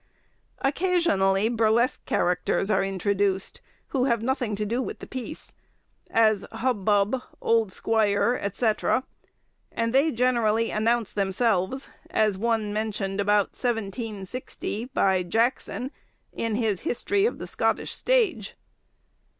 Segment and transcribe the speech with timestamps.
[0.61, 5.53] Occasionally burlesque characters are introduced, who have nothing to do with the piece,
[6.09, 8.67] as Hub Bub, Old Squire, &c.,
[9.71, 15.91] and they generally announce themselves, as one mentioned about 1760, by Jackson,
[16.33, 18.55] in his 'History of the Scottish Stage.